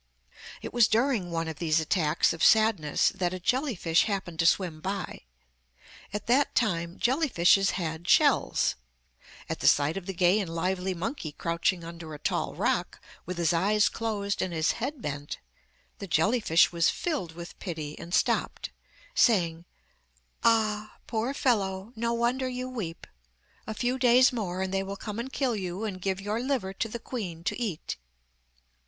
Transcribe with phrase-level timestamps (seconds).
[0.63, 4.47] It was during one of these attacks of sadness that a jelly fish happened to
[4.47, 5.25] swim by.
[6.11, 8.73] At that time jelly fishes had shells.
[9.47, 13.37] At the sight of the gay and lively monkey crouching under a tall rock, with
[13.37, 15.37] his eyes closed and his head bent,
[15.99, 18.71] the jelly fish was filled with pity, and stopped,
[19.13, 19.65] saying,
[20.43, 23.05] 'Ah, poor fellow, no wonder you weep;
[23.67, 26.73] a few days more, and they will come and kill you and give your liver
[26.73, 27.97] to the queen to eat.